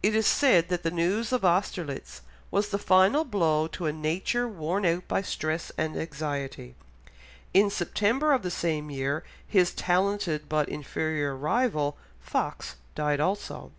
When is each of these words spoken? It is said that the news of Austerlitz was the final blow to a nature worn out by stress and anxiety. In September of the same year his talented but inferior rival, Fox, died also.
It 0.00 0.14
is 0.14 0.28
said 0.28 0.68
that 0.68 0.84
the 0.84 0.92
news 0.92 1.32
of 1.32 1.44
Austerlitz 1.44 2.22
was 2.52 2.68
the 2.68 2.78
final 2.78 3.24
blow 3.24 3.66
to 3.66 3.86
a 3.86 3.92
nature 3.92 4.46
worn 4.46 4.86
out 4.86 5.08
by 5.08 5.22
stress 5.22 5.72
and 5.76 5.96
anxiety. 5.96 6.76
In 7.52 7.68
September 7.68 8.32
of 8.32 8.42
the 8.42 8.50
same 8.52 8.90
year 8.92 9.24
his 9.44 9.74
talented 9.74 10.48
but 10.48 10.68
inferior 10.68 11.34
rival, 11.36 11.96
Fox, 12.20 12.76
died 12.94 13.18
also. 13.18 13.72